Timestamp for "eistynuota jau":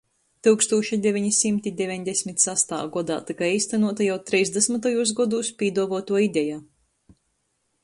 3.49-4.17